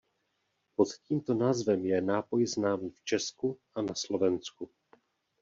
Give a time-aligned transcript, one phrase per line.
[0.77, 4.65] Pod tímto názvem je nápoj známý v Česku a na Slovensku.